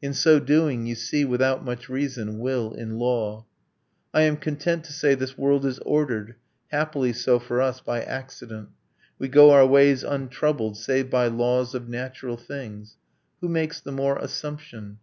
In 0.00 0.14
so 0.14 0.40
doing 0.40 0.86
You 0.86 0.94
see, 0.94 1.26
without 1.26 1.62
much 1.62 1.90
reason, 1.90 2.38
will 2.38 2.72
in 2.72 2.98
law. 2.98 3.44
I 4.14 4.22
am 4.22 4.38
content 4.38 4.84
to 4.84 4.92
say, 4.94 5.14
'this 5.14 5.36
world 5.36 5.66
is 5.66 5.78
ordered, 5.80 6.36
Happily 6.68 7.12
so 7.12 7.38
for 7.38 7.60
us, 7.60 7.80
by 7.82 8.00
accident: 8.00 8.70
We 9.18 9.28
go 9.28 9.50
our 9.50 9.66
ways 9.66 10.02
untroubled 10.02 10.78
save 10.78 11.10
by 11.10 11.26
laws 11.26 11.74
Of 11.74 11.90
natural 11.90 12.38
things.' 12.38 12.96
Who 13.42 13.48
makes 13.50 13.78
the 13.78 13.92
more 13.92 14.16
assumption? 14.18 14.96